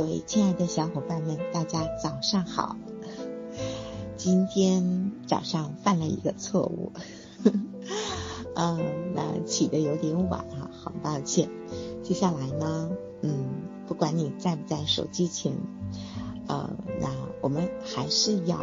[0.00, 2.74] 各位亲爱的小伙伴们，大家早上好。
[4.16, 6.92] 今天早上犯了一个错误，
[8.54, 11.50] 嗯，那起的有点晚哈，好抱歉。
[12.02, 12.88] 接下来呢，
[13.20, 13.44] 嗯，
[13.86, 15.52] 不管你在不在手机前，
[16.46, 17.10] 呃，那
[17.42, 18.56] 我们还是要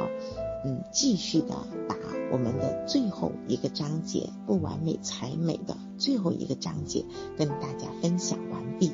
[0.66, 1.54] 嗯继续的
[1.88, 1.96] 把
[2.32, 7.06] 我们的最后一个章节“不完美才美”的最后一个章节
[7.38, 8.92] 跟大家分享完毕。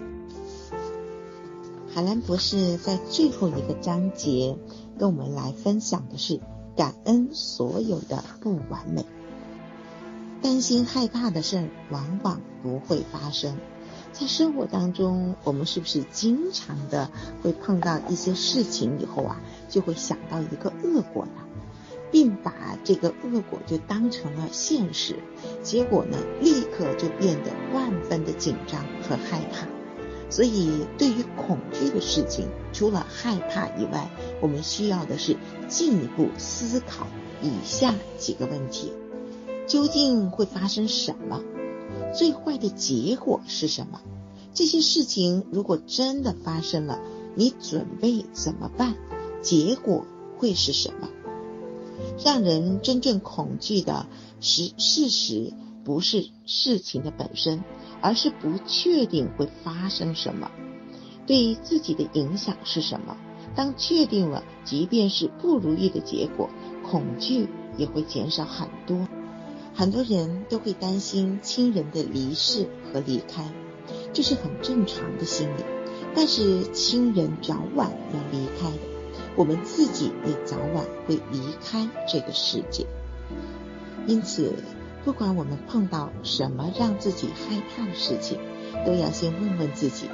[1.94, 4.58] 海兰博士在最后一个章节
[4.98, 6.40] 跟我们来分享的是
[6.76, 9.06] 感恩所有的不完美。
[10.42, 13.60] 担心害怕的事儿往往不会发生。
[14.12, 17.12] 在生活当中，我们是不是经常的
[17.44, 19.40] 会碰到一些事情以后啊，
[19.70, 21.44] 就会想到一个恶果呢，
[22.12, 25.20] 并把这个恶果就当成了现实，
[25.62, 29.68] 结果呢，立刻就变得万分的紧张和害怕。
[30.34, 34.10] 所以，对于恐惧的事情，除了害怕以外，
[34.42, 35.38] 我们需要的是
[35.70, 37.06] 进一步思考
[37.44, 38.92] 以下几个问题：
[39.68, 41.44] 究竟会发生什么？
[42.16, 44.02] 最坏的结果是什么？
[44.56, 47.00] 这些事情如果真的发生了，
[47.36, 48.96] 你准备怎么办？
[49.44, 50.04] 结果
[50.40, 51.10] 会是什么？
[52.26, 54.08] 让人真正恐惧的
[54.42, 55.54] 是事实，
[55.84, 57.64] 不是事情的本身。
[58.06, 60.52] 而是不确定会发生什么，
[61.26, 63.16] 对自己的影响是什么。
[63.56, 66.50] 当确定了，即便是不如意的结果，
[66.86, 69.08] 恐惧也会减少很多。
[69.74, 73.50] 很多人都会担心亲人的离世和离开，
[74.12, 75.64] 这是很正常的心理。
[76.14, 78.80] 但是亲人早晚要离开的，
[79.38, 82.86] 我们自己也早晚会离开这个世界。
[84.06, 84.52] 因此。
[85.06, 88.40] 不管我们碰到什么让自己害怕的事情，
[88.86, 90.10] 都要先问问自己：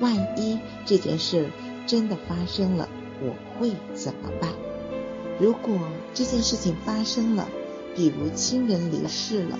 [0.00, 1.48] 万一这件事
[1.86, 2.88] 真的发生了，
[3.20, 4.50] 我会怎么办？
[5.38, 5.78] 如果
[6.12, 7.48] 这件事情发生了，
[7.94, 9.58] 比如亲人离世了，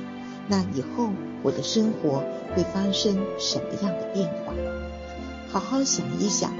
[0.49, 1.11] 那以后
[1.43, 4.53] 我的生活会发生什么样的变化？
[5.49, 6.53] 好好想一想，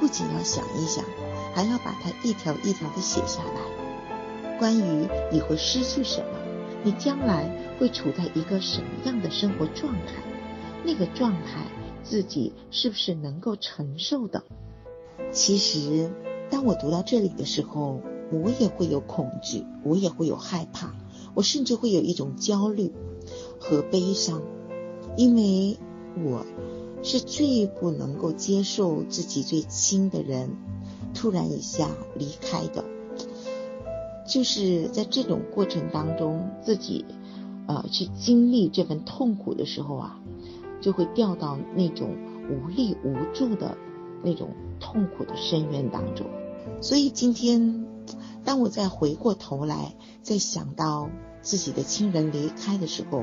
[0.00, 1.04] 不仅要想一想，
[1.54, 4.58] 还要把它一条一条的写下来。
[4.58, 6.35] 关于你会失去什么？
[6.86, 10.22] 你将来会处在一个什么样的生活状态？
[10.84, 11.66] 那个状态
[12.04, 14.44] 自己是不是能够承受的？
[15.32, 16.12] 其实，
[16.48, 20.94] 当我读到这里的时候，我也会有恐惧，我也会有害怕，
[21.34, 22.92] 我甚至会有一种焦虑
[23.58, 24.40] 和悲伤，
[25.16, 25.76] 因为
[26.24, 26.46] 我
[27.02, 30.50] 是最不能够接受自己最亲的人
[31.12, 32.84] 突然一下离开的。
[34.26, 37.04] 就是在这种过程当中，自己
[37.66, 40.20] 呃去经历这份痛苦的时候啊，
[40.80, 42.16] 就会掉到那种
[42.50, 43.76] 无力无助的
[44.22, 44.50] 那种
[44.80, 46.26] 痛苦的深渊当中。
[46.80, 47.86] 所以今天，
[48.44, 51.08] 当我再回过头来，再想到
[51.40, 53.22] 自己的亲人离开的时候，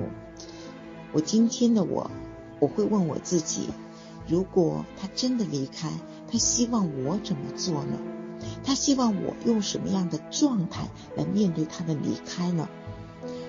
[1.11, 2.09] 我今天的我，
[2.59, 3.67] 我会问我自己：
[4.27, 5.91] 如果他真的离开，
[6.31, 7.99] 他希望我怎么做呢？
[8.63, 12.67] 他希望我用什么样的状态来面对他的离开呢？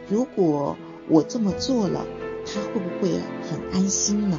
[0.09, 0.77] 如果
[1.09, 2.05] 我这么做了，
[2.47, 3.13] 他会不会
[3.51, 4.39] 很安心呢？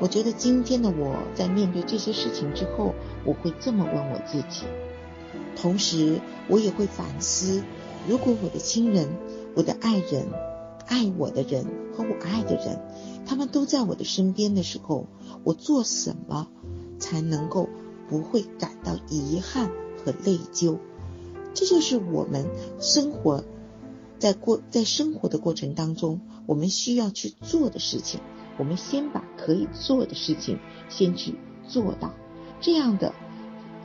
[0.00, 4.64] 我觉得今天的我在面对这些事情之后，我会这么问我自己。
[5.56, 7.62] 同时，我也会反思：
[8.08, 9.08] 如果我的亲人、
[9.56, 10.28] 我的爱人、
[10.86, 12.80] 爱我的人和我爱的人，
[13.26, 15.08] 他们都在我的身边的时候，
[15.42, 16.46] 我做什么
[17.00, 17.67] 才能够？
[18.08, 19.70] 不会感到遗憾
[20.04, 20.78] 和内疚，
[21.54, 22.46] 这就是我们
[22.80, 23.44] 生活
[24.18, 28.20] 在过在生活的过程当中，我们需要去做的事情。
[28.58, 30.58] 我们先把可以做的事情
[30.88, 31.36] 先去
[31.68, 32.12] 做到，
[32.60, 33.14] 这样的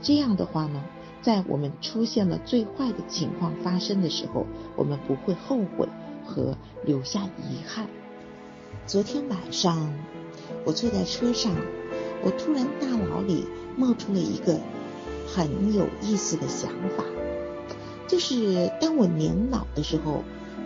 [0.02, 0.84] 这样的话呢，
[1.22, 5.88] 在我们出现了最坏的情况发生的时候，我们不会后悔
[6.26, 7.88] 和留下遗憾。
[8.88, 9.94] 昨天晚上
[10.66, 11.56] 我坐在车上，
[12.24, 13.46] 我突然大脑里。
[13.76, 14.60] 冒出了一个
[15.28, 17.04] 很有意思的想法，
[18.08, 20.24] 就是当我年老的时候，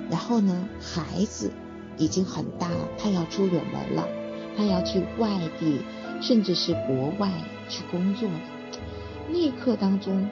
[0.10, 1.50] 然后呢，孩子
[1.98, 4.06] 已经很大了，他要出远门了，
[4.58, 5.80] 他要去外地，
[6.20, 7.32] 甚至是国外
[7.70, 8.28] 去工作。
[9.30, 10.30] 那一刻当中，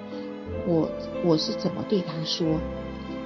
[0.67, 0.91] 我
[1.23, 2.45] 我是怎么对他说？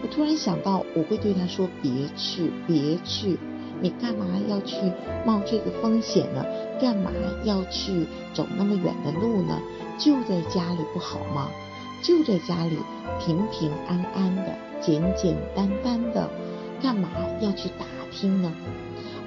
[0.04, 3.40] 我突然想到，我会对他说：“别去，别去。”
[3.82, 4.76] 你干嘛要去
[5.26, 6.44] 冒这个风险呢？
[6.82, 7.12] 干嘛
[7.44, 9.60] 要去走那么远的路呢？
[9.98, 11.50] 就在家里不好吗？
[12.02, 12.78] 就在家里
[13.20, 16.30] 平平安安的、简简单单的，
[16.82, 17.10] 干嘛
[17.42, 18.54] 要去打听呢？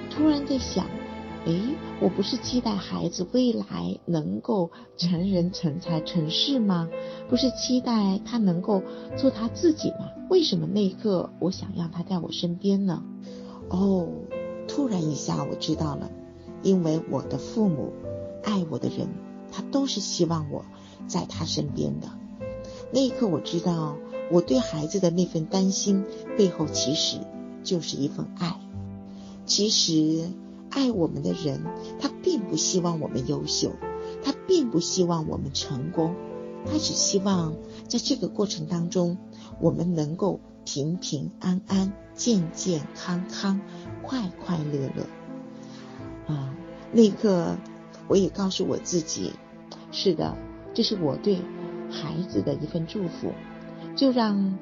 [0.09, 0.85] 突然在想，
[1.45, 1.61] 诶，
[1.99, 6.89] 我不是期待孩子未来能够成人成才成事吗？
[7.29, 8.81] 不是期待他能够
[9.15, 10.09] 做他自己吗？
[10.29, 13.03] 为什么那一刻我想要他在我身边呢？
[13.69, 14.07] 哦，
[14.67, 16.11] 突然一下我知道了，
[16.61, 17.93] 因为我的父母
[18.43, 19.07] 爱我的人，
[19.51, 20.65] 他都是希望我
[21.07, 22.07] 在他身边的。
[22.91, 23.97] 那一刻我知道，
[24.31, 26.05] 我对孩子的那份担心
[26.37, 27.17] 背后其实
[27.63, 28.59] 就是一份爱。
[29.45, 30.29] 其实。
[30.75, 31.61] 爱我们的人，
[31.99, 33.73] 他并不希望我们优秀，
[34.23, 36.15] 他并不希望我们成功，
[36.65, 37.53] 他只希望
[37.87, 39.19] 在这个过程当中，
[39.61, 43.61] 我们能够平平安安、健健康康、
[44.03, 46.33] 快快乐乐。
[46.33, 46.53] 啊，
[46.91, 47.57] 那一刻，
[48.07, 49.33] 我也告诉我自己，
[49.91, 50.37] 是的，
[50.75, 51.37] 这是我对
[51.89, 53.33] 孩子的一份祝福，
[53.95, 54.57] 就让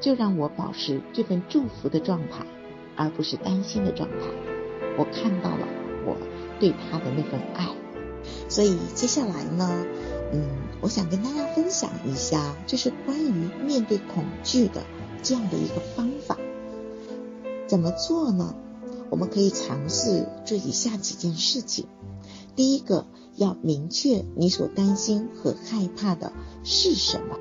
[0.00, 2.44] 就让我保持这份祝福的状态，
[2.96, 4.16] 而不是担心的状态。
[4.98, 5.66] 我看到了
[6.04, 6.16] 我
[6.58, 7.68] 对他的那份爱，
[8.48, 9.84] 所以接下来呢，
[10.32, 10.42] 嗯，
[10.80, 14.82] 我想跟大家分享一下，就是关于面对恐惧的
[15.22, 16.36] 这样的一个方法。
[17.66, 18.54] 怎么做呢？
[19.10, 21.86] 我们可以尝试做以下几件事情。
[22.56, 26.32] 第一个，要明确你所担心和害怕的
[26.64, 27.38] 是什么。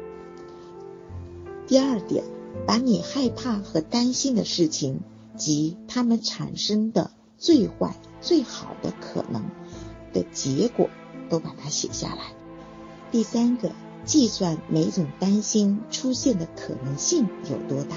[1.67, 2.23] 第二点，
[2.67, 4.99] 把你害怕和担心的事情
[5.37, 7.11] 及它们产生的。
[7.41, 9.45] 最坏、最好的可能
[10.11, 10.89] 的结果
[11.29, 12.33] 都把它写下来。
[13.13, 13.71] 第三个，
[14.03, 17.95] 计算每种担心出现的可能性有多大。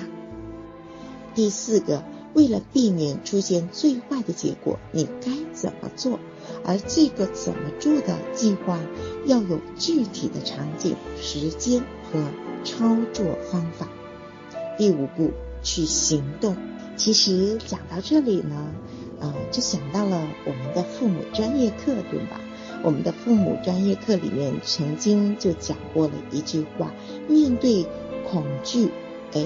[1.35, 6.19] 第四个，为了避免出现最坏的结果，你该怎么做？
[6.65, 8.79] 而这个怎么做的计划
[9.27, 12.23] 要有具体的场景、时间和
[12.65, 13.89] 操作方法。
[14.79, 15.33] 第五步，
[15.63, 16.57] 去行动。
[16.97, 18.73] 其实讲到这里呢。
[19.21, 22.41] 呃，就想到了我们的父母专业课，对吧？
[22.83, 26.93] 我们的父母专业课里面曾经就讲过了一句话：
[27.29, 27.87] 面对
[28.29, 28.91] 恐惧，
[29.33, 29.45] 哎，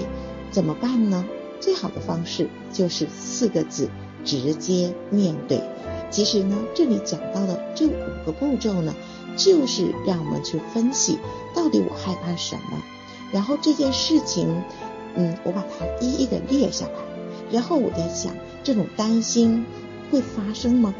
[0.49, 1.23] 怎么办呢？
[1.59, 3.89] 最好的方式就是四个字：
[4.23, 5.61] 直接面对。
[6.09, 8.93] 其实呢，这里讲到的这五个步骤呢，
[9.35, 11.19] 就是让我们去分析
[11.53, 12.81] 到底我害怕什么，
[13.33, 14.63] 然后这件事情，
[15.15, 16.93] 嗯，我把它一一的列下来，
[17.51, 18.33] 然后我在想。
[18.63, 19.63] 这种担心
[20.11, 20.93] 会发生吗？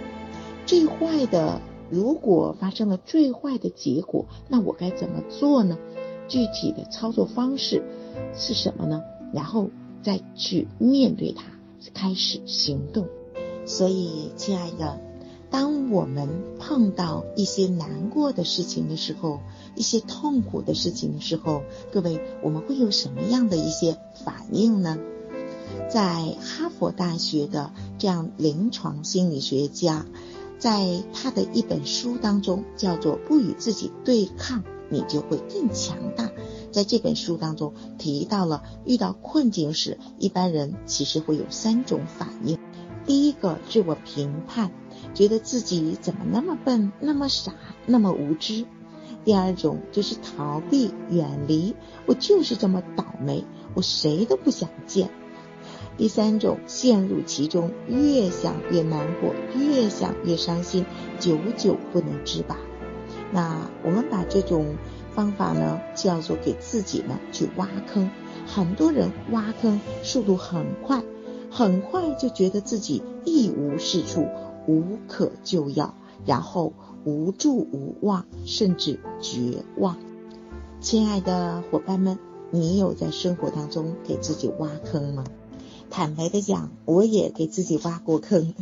[0.65, 1.59] 最坏的，
[1.89, 5.77] 如果发生了最坏的结果，那我该怎么做呢？
[6.29, 7.83] 具体的操作方式
[8.33, 9.01] 是什么呢？
[9.33, 9.69] 然后
[10.03, 11.43] 再去面对它，
[11.93, 13.07] 开始行动。
[13.65, 14.99] 所以，亲爱的，
[15.49, 16.29] 当我们
[16.59, 19.39] 碰到一些难过的事情的时候，
[19.75, 24.97] 一些痛苦的事情的时候，各位，我们会有什么样的一些反应呢？
[25.89, 30.05] 在哈佛大学的这样临床心理学家，
[30.59, 36.25] 在他的一本书当中叫做《不与自己对抗，你就会更强大》。
[36.77, 42.59] 在这本书当中提到了，遇到困境时，一般人其实会有三种反应。
[43.03, 44.69] 第一个，自我评判，
[45.15, 47.55] 觉得自己怎么那么笨、那么傻、
[47.87, 48.65] 那么无知；
[49.25, 51.73] 第二种就是逃避、远离，
[52.05, 53.43] 我就是这么倒霉，
[53.73, 55.09] 我谁都不想见。
[55.97, 60.85] 第三种，陷入其中，越想越难过，越想越伤心，
[61.19, 62.55] 久久不能自拔。
[63.31, 64.77] 那我们把这种
[65.17, 68.07] 方法呢，叫做给自己呢去挖坑。
[68.45, 71.01] 很多人挖坑速度很快，
[71.49, 74.27] 很快就觉得自己一无是处，
[74.67, 76.71] 无可救药，然后
[77.03, 79.97] 无助无望，甚至绝望。
[80.81, 82.19] 亲爱的伙伴们，
[82.51, 85.23] 你有在生活当中给自己挖坑吗？
[85.89, 88.53] 坦白的讲，我也给自己挖过坑，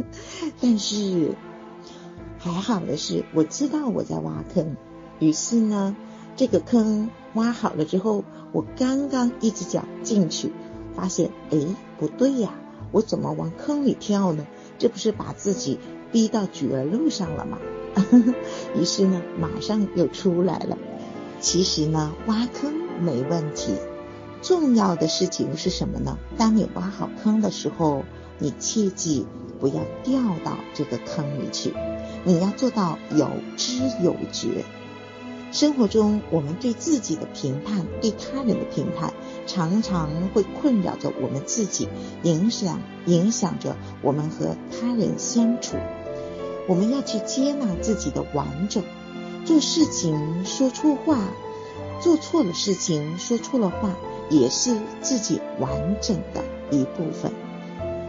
[0.60, 1.34] 但是
[2.38, 4.76] 还好的是，我知道我在挖坑。
[5.18, 5.96] 于是呢，
[6.36, 10.52] 这个坑挖好了之后，我刚刚一只脚进去，
[10.94, 11.58] 发现，哎，
[11.98, 12.54] 不对呀，
[12.92, 14.46] 我怎么往坑里跳呢？
[14.78, 15.78] 这不是把自己
[16.10, 17.58] 逼到绝路上了吗？
[18.76, 20.76] 于是呢，马上又出来了。
[21.40, 23.74] 其实呢，挖坑没问题。
[24.42, 26.18] 重要的事情是什么呢？
[26.36, 28.04] 当你挖好坑的时候，
[28.38, 29.26] 你切记
[29.60, 31.72] 不要掉到这个坑里去。
[32.24, 34.64] 你要做到有知有觉。
[35.54, 39.14] 生活中，我们对自己的评判、对他人的评判，
[39.46, 41.88] 常常会困扰着我们自己，
[42.24, 45.76] 影响影响着我们和他人相处。
[46.66, 48.82] 我们要去接纳自己的完整。
[49.44, 51.20] 做事情说错话，
[52.00, 53.94] 做错了事情说错了话。
[54.30, 57.30] 也是自己完整的一部分。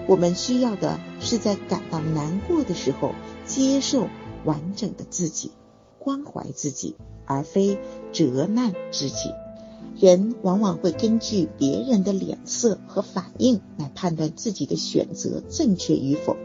[0.07, 3.13] 我们需要的是在感到难过的时候，
[3.45, 4.07] 接受
[4.45, 5.51] 完整的自己，
[5.99, 7.77] 关怀自己，而非
[8.11, 9.29] 责难自己。
[9.97, 16.35] 人往往会根据别人的脸色和反应来判断自己的选择正确与否，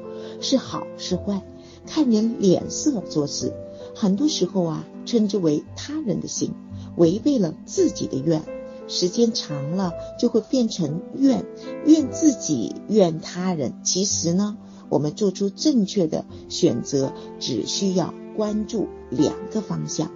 [0.40, 1.42] 是好是坏，
[1.86, 3.52] 看人脸色做事。
[3.94, 6.52] 很多时候啊，称之为他人的心，
[6.96, 8.42] 违背了自己的愿。
[8.86, 11.44] 时间长了，就会变成怨，
[11.86, 13.74] 怨自己，怨他人。
[13.82, 14.56] 其实呢，
[14.88, 20.10] 我们做出正确的选择，只需要关注两个方向：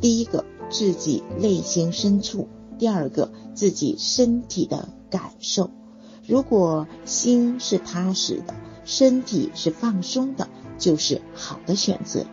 [0.00, 2.46] 第一个，自己内心深处；
[2.78, 5.70] 第二个，自己身体的感受。
[6.26, 12.24] 如果心是踏实的，身体是放松的，就是好的选择。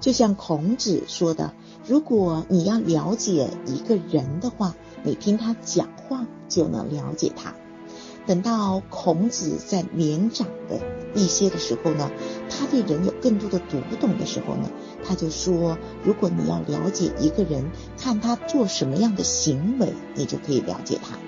[0.00, 1.54] 就像孔子说的
[1.86, 4.74] ：“如果你要了解一个人的话。”
[5.06, 7.54] 你听他讲话就能了解他。
[8.26, 10.80] 等到孔子在年长的
[11.14, 12.10] 一些的时候呢，
[12.48, 14.70] 他对人有更多的读懂的时候呢，
[15.04, 21.18] 他就说：如果你要了解一个人，看他做什么样的行为，你就可以了解他。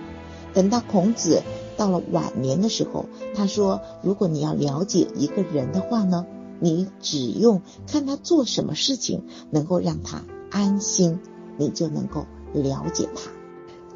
[0.54, 1.42] 等到孔子
[1.76, 6.24] 到了晚年的时候，他说：如果你要了解一个人的话呢，
[6.60, 11.20] 你只用看他做什么事情能够让他安心，
[11.58, 12.24] 你就能够
[12.54, 13.35] 了解他。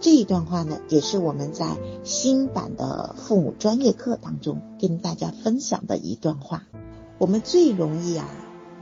[0.01, 6.63] 这一段话呢，也是我们在新版的父母专业课当中跟大家分享的一段话。
[7.19, 8.27] 我们最容易啊，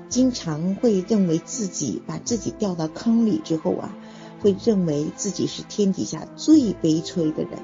[0.09, 3.97] 经常会认为自己把自己掉到坑里之后啊，
[4.41, 7.59] 会认为自己是天底下最悲催的人。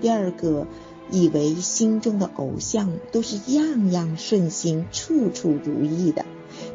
[0.00, 0.68] 第二个，
[1.10, 6.24] 以为心中的偶像都是样样顺心、处处如意的。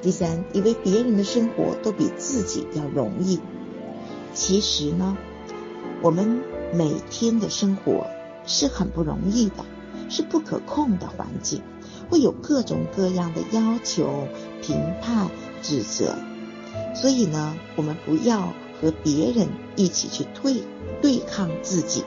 [0.02, 3.40] 第三，以为别人的生活都比自己要容易。
[4.34, 5.18] 其实呢？
[6.01, 6.41] 我们
[6.74, 8.08] 每天的生活
[8.46, 9.65] 是很不容易的，
[10.10, 11.62] 是不可控的环境，
[12.10, 14.27] 会有各种各样的要求、
[14.62, 15.29] 评判、
[15.62, 16.15] 指责。
[16.96, 20.63] 所以呢，我们不要和别人一起去对
[21.01, 22.03] 对抗自己。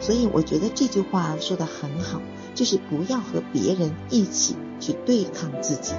[0.00, 2.22] 所以我觉得这句话说的很好，
[2.54, 5.92] 就是不要和别人一起去对抗自己。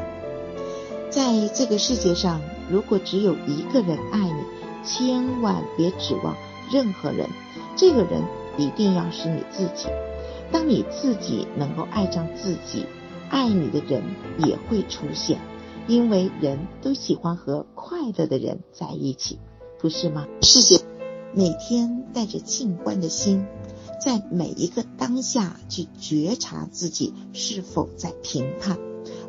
[1.12, 4.44] 在这个世界上，如果只有一个人爱你，
[4.84, 6.36] 千万别指望。
[6.72, 7.30] 任何人，
[7.76, 8.24] 这个人
[8.58, 9.88] 一定要是你自己。
[10.52, 12.86] 当你自己能够爱上自己，
[13.30, 14.04] 爱你的人
[14.40, 15.40] 也会出现。
[15.88, 19.40] 因为人都喜欢和快乐的人在一起，
[19.80, 20.28] 不是吗？
[20.42, 20.80] 谢谢。
[21.34, 23.46] 每天带着静观的心，
[24.00, 28.78] 在每一个当下去觉察自己是否在评判，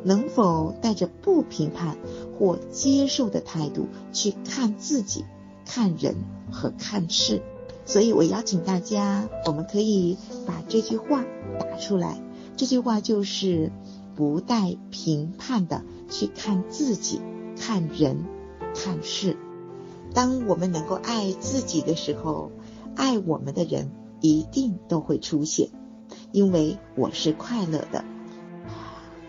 [0.04, 1.96] 能否带着不评判
[2.38, 5.24] 或接受的态度去看自己。
[5.64, 6.16] 看人
[6.50, 7.42] 和看事，
[7.84, 10.16] 所以我邀请大家，我们可以
[10.46, 11.24] 把这句话
[11.58, 12.20] 打出来。
[12.56, 13.72] 这句话就是
[14.14, 17.20] 不带评判的去看自己、
[17.58, 18.24] 看人、
[18.74, 19.36] 看事。
[20.14, 22.52] 当我们能够爱自己的时候，
[22.94, 23.90] 爱我们的人
[24.20, 25.70] 一定都会出现，
[26.30, 28.04] 因为我是快乐的。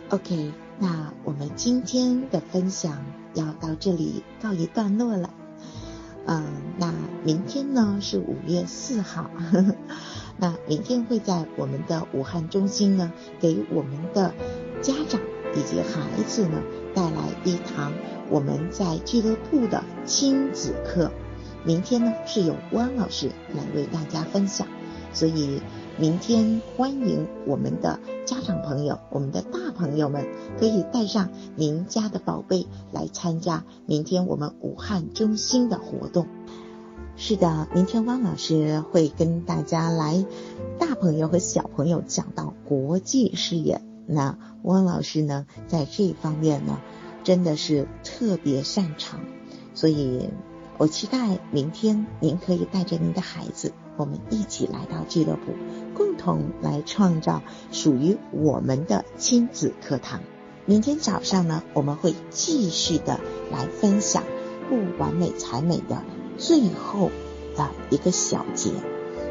[0.09, 5.33] OK，那我们今天的分享要到这里告一段落了。
[6.25, 6.45] 嗯，
[6.77, 9.29] 那明天呢是五月四号，
[10.37, 14.33] 那明天会在我们的武汉中心呢，给我们的
[14.81, 15.19] 家长
[15.55, 16.61] 以及孩子呢
[16.93, 17.91] 带来一堂
[18.29, 21.11] 我们在俱乐部的亲子课。
[21.65, 24.67] 明天呢是由汪老师来为大家分享，
[25.13, 25.61] 所以。
[25.95, 30.25] 明天欢迎我们的家长朋友，我们的大朋友们
[30.57, 36.27] 可以带上您家的宝贝来参加明天我们武汉中心的活动。
[37.15, 40.25] 是的，明天汪老师会跟大家来，
[40.79, 43.81] 大朋友和小朋友讲到国际视野。
[44.07, 46.79] 那汪老师呢，在这方面呢，
[47.23, 49.19] 真的是特别擅长，
[49.73, 50.29] 所以
[50.77, 53.73] 我期待明天您可以带着您的孩子。
[53.97, 55.53] 我们一起来到俱乐部，
[55.95, 60.21] 共同来创造属于我们的亲子课堂。
[60.65, 63.19] 明天早上呢，我们会继续的
[63.51, 64.23] 来分享
[64.69, 66.03] 不完美才美的
[66.37, 67.11] 最后
[67.55, 68.71] 的一个小节。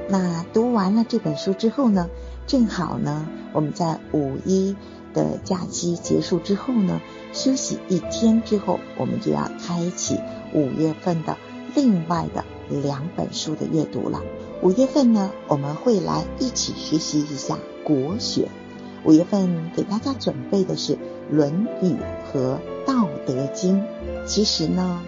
[0.08, 2.10] 那读完了这本书之后呢，
[2.46, 4.76] 正好呢，我们在五一
[5.14, 7.00] 的假期结束之后呢，
[7.32, 10.18] 休息一天之后，我们就要开启
[10.52, 11.38] 五月份的
[11.74, 12.44] 另外的
[12.82, 14.20] 两本书的阅读了。
[14.62, 18.48] 五月份呢，我们会来一起学习一下国学。
[19.04, 20.94] 五月份给大家准备的是
[21.30, 21.86] 《论语》
[22.32, 23.80] 和《道德经》。
[24.26, 25.02] 其实呢，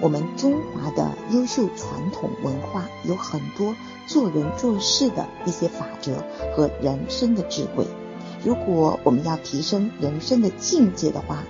[0.00, 3.74] 我们中华的优秀传统文化有很多
[4.08, 6.24] 做人做事的一些法则
[6.56, 7.86] 和人生的智慧。
[8.44, 11.44] 如果我们要提升人生的境界的话，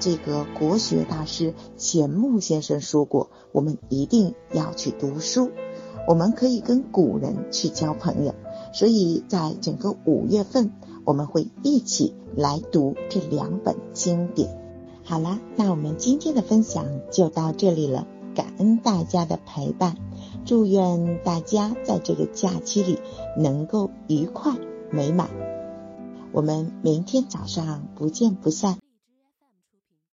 [0.00, 5.50] 这个国学大师钱穆先生说过，我们一定要去读书。
[6.06, 8.34] 我们可以跟古人去交朋友，
[8.72, 10.72] 所以在整个五月份，
[11.04, 14.58] 我们会一起来读这两本经典。
[15.04, 19.96] 好啦，那我们今天的分享就到这里了，感恩大家的陪伴，
[20.46, 22.98] 祝愿大家在这个假期里
[23.36, 24.54] 能够愉快
[24.90, 25.28] 美满。
[26.32, 28.78] 我们明天早上不见不散。